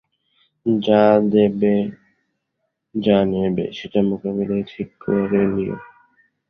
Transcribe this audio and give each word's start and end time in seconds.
যা 0.65 1.03
দেবে 1.31 1.75
যা 2.95 3.17
নেবে 3.31 3.65
সেটা 3.77 3.99
মোকাবিলায় 4.09 4.65
ঠিক 4.67 4.89
করে 5.03 5.41
নিয়ো। 5.53 5.77